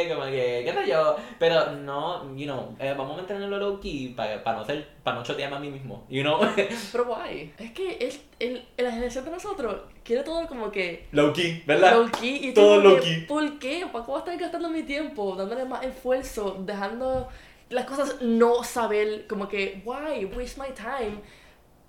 [0.10, 1.15] como que, qué sé yo.
[1.39, 5.23] Pero no, you know, eh, vamos a mantenerlo low key para no ser, para no
[5.23, 6.39] chotearme a mí mismo, you know.
[6.91, 7.54] Pero guay.
[7.58, 11.93] Es que el, el, la generación de nosotros quiere todo como que low key, ¿verdad?
[11.93, 13.25] low key y Todo low que, key.
[13.25, 13.86] ¿Por qué?
[13.91, 15.36] ¿Para a estar gastando mi tiempo?
[15.36, 17.28] Dándole más esfuerzo, dejando
[17.69, 21.21] las cosas no saber, como que, why waste my time?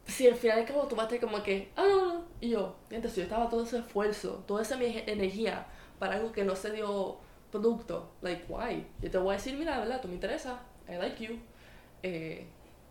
[0.07, 2.25] Si al final y al cabo tú vas a estar como que, ah, no, no.
[2.41, 5.67] Y yo, si yo estaba todo ese esfuerzo, toda esa mi energía
[5.99, 7.19] para algo que no se dio
[7.51, 8.87] producto, like, why?
[9.03, 10.01] Yo te voy a decir, mira, ¿verdad?
[10.01, 11.39] Tú me interesa, I like you.
[12.03, 12.47] Eh,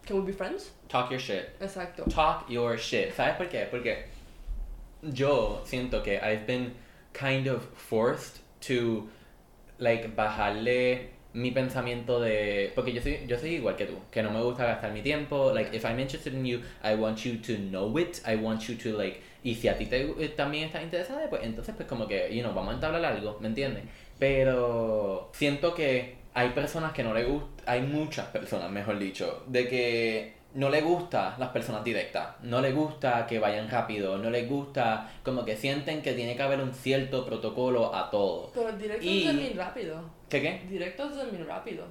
[0.05, 0.71] can we be friends?
[0.89, 1.55] Talk your shit.
[1.61, 2.03] Exacto.
[2.09, 3.13] Talk your shit.
[3.13, 3.67] ¿Sabes por qué?
[3.69, 4.05] Porque
[5.01, 6.73] yo siento que I've been
[7.13, 9.07] kind of forced to
[9.77, 14.31] like bajarle mi pensamiento de porque yo soy yo soy igual que tú que no
[14.31, 17.53] me gusta gastar mi tiempo like if I'm interested in you I want you to
[17.69, 20.81] know it I want you to like y si a ti te, eh, también estás
[20.83, 23.83] interesada pues entonces pues como que you know vamos a entablar algo ¿me entiendes?
[24.17, 29.67] pero siento que hay personas que no le gusta hay muchas personas mejor dicho de
[29.67, 34.45] que no le gusta las personas directas, no le gusta que vayan rápido, no le
[34.45, 38.51] gusta como que sienten que tiene que haber un cierto protocolo a todo.
[38.53, 40.01] Pero directo Y- es terminar rápido.
[40.29, 40.61] ¿Qué qué?
[40.69, 41.85] Directo es terminar rápido.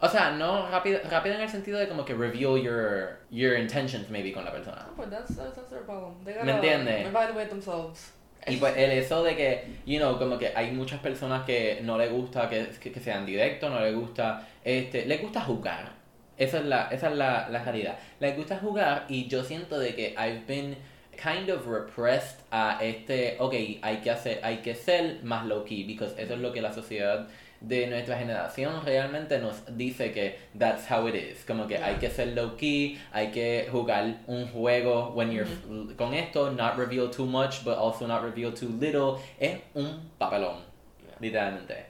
[0.00, 4.08] O sea, no rápido, rápido en el sentido de como que reveal your, your intentions
[4.10, 4.78] maybe con la persona.
[4.80, 6.24] Ah, pues that's, that's, that's their problem.
[6.24, 7.06] They ¿Me gotta entiendes?
[7.08, 8.12] Evaluate themselves.
[8.46, 11.98] Y pues el eso de que, you know, como que hay muchas personas que no
[11.98, 15.90] le gusta que, que, que sean directos, no le gusta, este, le gusta jugar.
[16.36, 17.98] Esa es la, esa es la, la realidad.
[18.20, 20.76] Le gusta jugar y yo siento de que I've been
[21.20, 25.82] kind of repressed a este, ok, hay que hacer, hay que ser más low key,
[25.82, 27.26] because eso es lo que la sociedad
[27.60, 32.08] de nuestra generación realmente nos dice que that's how it is, como que hay que
[32.10, 35.48] ser low key, hay que jugar un juego when you're
[35.96, 40.62] con esto, not reveal too much but also not reveal too little, es un papelón,
[41.04, 41.16] Yeah.
[41.20, 41.86] literalmente.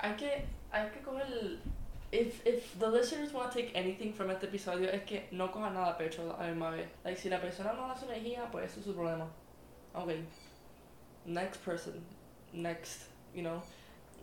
[0.00, 1.58] Hay que, hay que coger.
[2.10, 5.74] If, if the listeners want to take anything from este episodio, es que no cojan
[5.74, 6.86] nada a pecho a la misma vez.
[7.04, 9.26] Like, si la persona no da su energía, pues eso es su problema.
[9.92, 10.12] Ok.
[11.26, 12.02] Next person.
[12.54, 13.08] Next.
[13.34, 13.60] You know.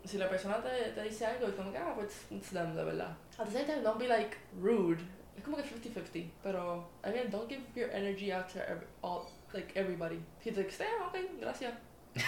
[0.05, 2.83] Si la persona te, te dice algo, es como que, ah, pues it's them, de
[2.83, 3.17] verdad.
[3.39, 5.01] At the same time, don't be like rude.
[5.35, 6.29] Es como que 50-50.
[6.43, 10.19] Pero, again, don't give your energy out to every, all, like everybody.
[10.43, 11.73] Si te dice, ah, ok, gracias.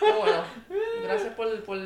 [0.00, 0.44] Pero bueno,
[1.02, 1.78] gracias por, por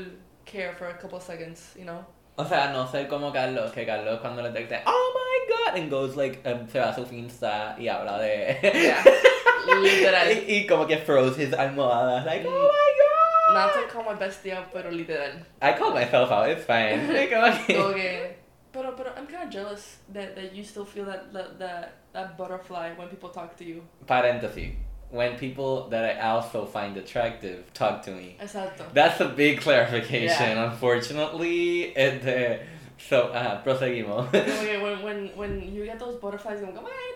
[0.45, 2.05] care for a couple seconds, you know?
[2.37, 5.91] O sea, no ser como Carlos, que Carlos cuando le detecte, oh my god, and
[5.91, 8.59] goes like, um, se va a su Finsta y habla de...
[8.63, 9.05] Yeah.
[9.83, 10.29] Literal.
[10.33, 13.55] y, y como que throws his almohadas, like, oh my god.
[13.55, 15.33] Not to call my bestie out, pero literal.
[15.63, 17.07] I call myself out, it's fine.
[17.31, 18.37] Como que- Como que,
[18.73, 22.37] pero, pero I'm kind of jealous that, that you still feel that, that, that, that
[22.37, 23.83] butterfly when people talk to you.
[24.07, 24.75] Paréntesis.
[25.11, 28.37] When people that I also find attractive talk to me.
[28.39, 28.85] Exacto.
[28.93, 30.71] That's a big clarification, Yeah.
[30.71, 31.95] unfortunately.
[31.97, 32.61] Este,
[32.99, 34.31] so, ajá, proseguimos.
[34.31, 37.15] Que when, when, when you get those butterflies, como, como, hey,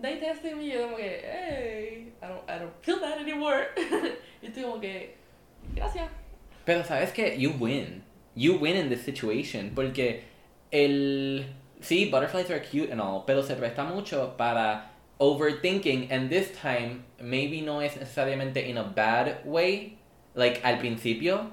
[0.00, 3.66] they tested me, yo como que, hey, I don't, I don't feel that anymore.
[4.42, 5.14] y estoy como que,
[5.74, 6.08] gracias.
[6.64, 8.02] Pero sabes que you win.
[8.34, 10.22] You win in this situation porque
[10.70, 11.44] el
[11.80, 17.04] sí, butterflies are cute and all, pero se presta mucho para overthinking and this time
[17.20, 19.98] maybe no es necesariamente in a bad way,
[20.34, 21.50] like al principio,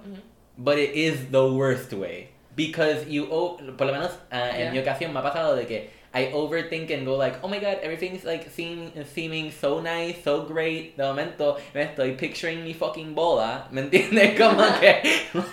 [0.57, 4.71] but it is the worst way because you o- por lo menos en Yeah.
[4.71, 7.79] mi ocasión me ha pasado de que I overthink and go like, oh my god,
[7.83, 10.97] everything's like seem, seeming so nice, so great.
[10.97, 14.35] De momento me estoy picturing mi fucking boda, ¿me entiendes?
[14.37, 15.01] Como que,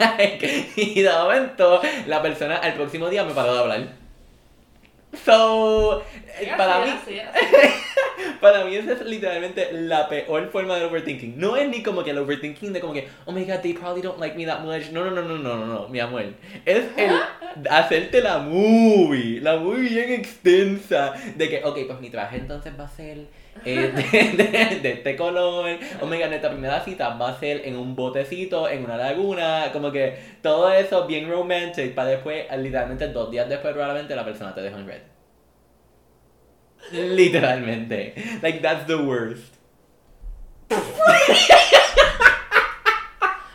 [0.01, 3.89] like, y de momento la persona al próximo día me paró de hablar.
[5.25, 6.03] So,
[6.57, 7.21] para mí, sí.
[8.41, 11.39] para mí esa es literalmente la peor forma del overthinking.
[11.39, 14.03] No es ni como que el overthinking de como que, oh my god, they probably
[14.03, 14.91] don't like me that much.
[14.93, 16.25] No, no, no, no, no, no, no, mi amor.
[16.65, 17.11] Es el
[17.71, 21.15] hacerte la movie, la movie bien extensa.
[21.37, 23.19] De que, ok, pues mi traje entonces va a ser
[23.65, 25.69] eh, de, de- de este color.
[26.01, 29.71] Oh my god, nuestra primera cita va a ser en un botecito, en una laguna.
[29.73, 31.95] Como que todo eso bien romantic.
[31.95, 35.01] Para después, literalmente dos días después, probablemente la persona te deja en red.
[36.93, 38.15] Literalmente.
[38.43, 39.55] Like, that's the worst.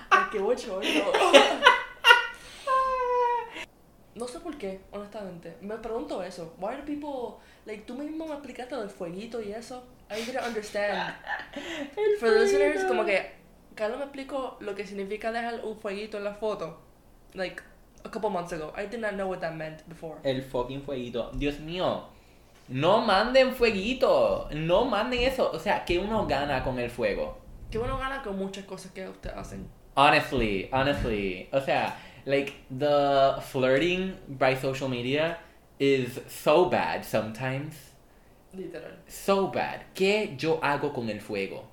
[0.09, 1.11] Ay, qué bochorno.
[4.13, 5.55] No sé por qué, honestamente.
[5.61, 6.53] Me pregunto eso.
[6.59, 9.83] Why do people, like, tú mismo me explicaste del fueguito y eso.
[10.09, 11.13] I didn't understand.
[12.19, 13.31] For the listeners, como que
[13.75, 16.81] Carlos me explicó lo que significa dejar un fueguito en la foto.
[17.33, 17.63] Like,
[18.03, 18.73] a couple months ago.
[18.75, 20.19] I did not know what that meant before.
[20.23, 21.31] El fucking fueguito.
[21.33, 22.09] Dios mío.
[22.71, 24.47] No manden fueguito.
[24.51, 25.51] No manden eso.
[25.51, 27.37] O sea, ¿qué uno gana con el fuego?
[27.69, 29.67] Que uno gana con muchas cosas que ustedes hacen.
[29.95, 31.49] Honestly, honestly.
[31.51, 35.37] O sea, like the flirting by social media
[35.79, 37.75] is so bad sometimes.
[38.53, 38.99] Literal.
[39.05, 39.81] So bad.
[39.93, 41.67] ¿Qué yo hago con el fuego?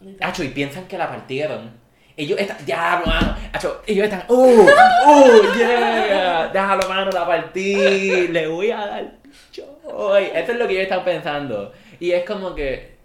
[0.00, 0.30] Literal.
[0.30, 1.78] Acho, y piensan que la partieron.
[2.16, 3.36] Ellos están, diablo, mano.
[3.52, 6.48] Acho, ellos están, uh, uh, yeah.
[6.52, 8.26] Déjalo, mano, la partí.
[8.28, 9.19] Le voy a dar
[9.52, 10.24] joy.
[10.34, 11.72] Eso es lo que ellos están pensando.
[11.98, 12.96] Y es como que,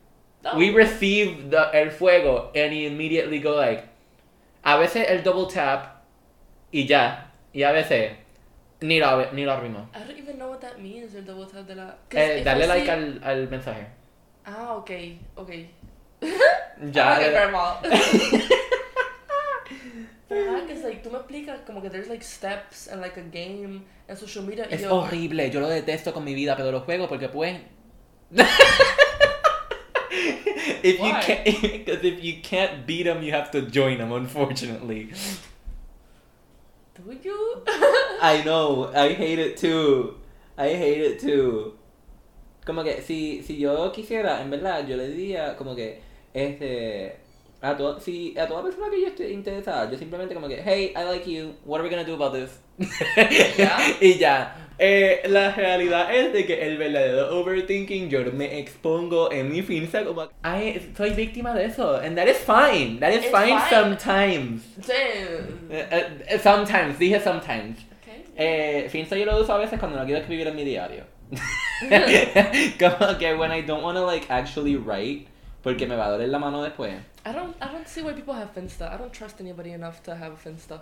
[0.56, 3.84] we receive the, el fuego and immediately go like,
[4.64, 6.02] a veces el double tap
[6.72, 7.32] y ya.
[7.54, 8.12] Y a veces,
[8.82, 9.88] ni lo, ni lo abrimos.
[9.96, 11.96] I don't even know what that means, el double tap de la...
[12.12, 13.88] Eh, darle like see- al, al mensaje.
[14.46, 14.92] Ah, ok,
[15.36, 15.50] ok.
[16.92, 17.20] Ya.
[17.30, 17.80] Grandma.
[20.30, 23.24] Ajá, que es like, tú me explicas como que there's like steps and like a
[23.24, 24.68] game en social media.
[24.70, 27.60] y Es yo, horrible, yo lo detesto con mi vida, pero lo juego porque pues.
[30.84, 31.22] if you Why?
[31.22, 34.12] can't, because if you can't beat them, you have to join them.
[34.12, 35.10] Unfortunately,
[36.96, 37.62] Do you?
[38.22, 40.16] I know, I hate it too.
[40.58, 41.74] I hate it too.
[42.66, 46.00] Como que si, si yo quisiera, en verdad, yo le diría como que
[46.34, 47.18] este
[47.62, 50.94] a to, si a toda persona que yo esté interesada, yo simplemente como que, hey,
[50.96, 52.60] I like you, what are we gonna do about this?
[53.58, 53.78] Ya.
[54.02, 54.56] y ya.
[54.78, 60.04] Eh, la realidad es de que el verdadero overthinking yo me expongo en mi finza
[60.04, 63.70] como ay soy víctima de eso and that is fine that is fine, fine.
[63.70, 64.92] sometimes Sí.
[65.70, 65.88] Eh,
[66.28, 68.26] eh, sometimes dije sometimes Okay.
[68.36, 71.06] eh, finza yo lo uso a veces cuando no quiero escribir en mi diario
[72.78, 75.28] como que when I don't want to like actually write
[75.66, 76.94] porque me va a doler la mano después
[77.26, 78.94] I don't I don't see why people have Finsta.
[78.94, 80.80] I don't trust anybody enough to have a Finsta.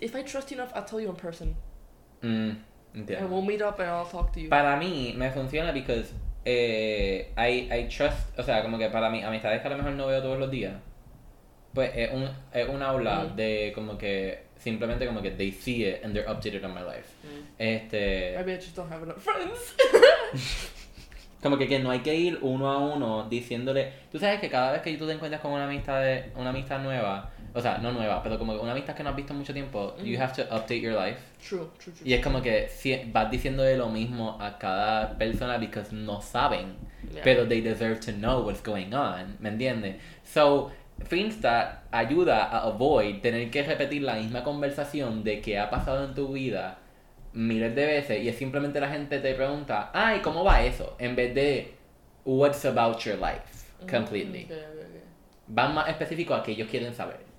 [0.00, 1.54] If I trust you enough, I'll tell you in person.
[2.22, 2.56] mm,
[2.94, 3.18] entiendo.
[3.24, 4.48] And we'll meet up and I'll talk to you.
[4.48, 6.12] Para mí me funciona because
[6.44, 9.92] eh, I, I trust, o sea, como que para mí, amistades que a lo mejor
[9.92, 10.74] no veo todos los días,
[11.72, 13.36] pues es un, es un aula Ujú.
[13.36, 17.08] de como que simplemente como que they see it and they're updated on my life.
[17.24, 17.46] Mm.
[17.58, 19.74] Este, Maybe I just don't have enough friends.
[21.42, 24.72] como que, que no hay que ir uno a uno diciéndole, tú sabes que cada
[24.72, 27.92] vez que tú te encuentras con una amistad de, una amistad nueva, o sea, no
[27.92, 30.22] nueva, pero como una amistad que no has visto mucho tiempo, you Ujú.
[30.22, 31.18] have to update your life.
[31.46, 32.08] True, true, true.
[32.08, 36.76] Y es como que si- vas diciéndole lo mismo a cada persona because no saben.
[37.12, 37.22] Yeah.
[37.24, 39.96] Pero they deserve to know what's going on, ¿me entiendes?
[40.24, 40.70] So,
[41.04, 46.14] Finsta ayuda a avoid tener que repetir la misma conversación de que ha pasado en
[46.14, 46.78] tu vida
[47.32, 50.96] miles de veces y es simplemente la gente te pregunta, ay, ¿cómo va eso?
[50.98, 51.74] En vez de,
[52.24, 53.42] what's about your life?
[53.90, 54.46] Completely.
[54.46, 55.02] Mm, ok.
[55.48, 57.32] Van más específicos a que ellos quieren saber.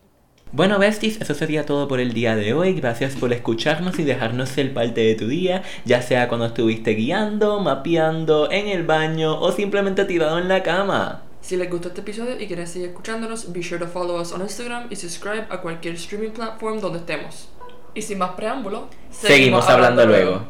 [0.51, 2.73] Bueno, besties, eso sería todo por el día de hoy.
[2.73, 7.59] Gracias por escucharnos y dejarnos ser parte de tu día, ya sea cuando estuviste guiando,
[7.59, 11.23] mapeando, en el baño o simplemente tirado en la cama.
[11.41, 14.41] Si les gustó este episodio y quieren seguir escuchándonos, be sure to follow us on
[14.41, 17.49] Instagram y subscribe a cualquier streaming platform donde estemos.
[17.95, 20.41] Y sin más preámbulo, Seguimos hablando luego.